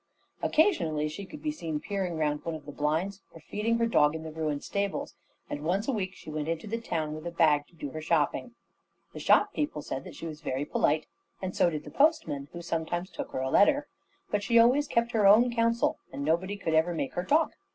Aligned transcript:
Occasionally 0.41 1.07
she 1.07 1.27
could 1.27 1.43
be 1.43 1.51
seen 1.51 1.79
peering 1.79 2.17
round 2.17 2.43
one 2.43 2.55
of 2.55 2.65
the 2.65 2.71
blinds, 2.71 3.21
or 3.35 3.39
feeding 3.39 3.77
her 3.77 3.85
dog 3.85 4.15
in 4.15 4.23
the 4.23 4.31
ruined 4.31 4.63
stables; 4.63 5.13
and 5.47 5.61
once 5.63 5.87
a 5.87 5.91
week 5.91 6.15
she 6.15 6.31
went 6.31 6.47
into 6.47 6.65
the 6.65 6.81
town 6.81 7.13
with 7.13 7.27
a 7.27 7.29
big 7.29 7.37
bag 7.37 7.67
to 7.67 7.75
do 7.75 7.91
her 7.91 8.01
shopping. 8.01 8.55
The 9.13 9.19
shop 9.19 9.53
people 9.53 9.83
said 9.83 10.03
that 10.05 10.15
she 10.15 10.25
was 10.25 10.41
very 10.41 10.65
polite, 10.65 11.05
and 11.39 11.55
so 11.55 11.69
did 11.69 11.83
the 11.83 11.91
postman, 11.91 12.47
who 12.51 12.63
sometimes 12.63 13.11
took 13.11 13.31
her 13.31 13.41
a 13.41 13.51
letter. 13.51 13.85
But 14.31 14.41
she 14.41 14.57
always 14.57 14.87
kept 14.87 15.11
her 15.11 15.27
own 15.27 15.53
counsel, 15.53 15.99
and 16.11 16.25
nobody 16.25 16.57
could 16.57 16.73
ever 16.73 16.95
make 16.95 17.13
her 17.13 17.23
talk. 17.23 17.51